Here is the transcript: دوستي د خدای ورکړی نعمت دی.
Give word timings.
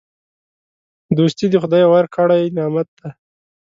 دوستي 1.17 1.45
د 1.49 1.55
خدای 1.63 1.83
ورکړی 1.87 2.41
نعمت 2.57 2.87
دی. 2.99 3.09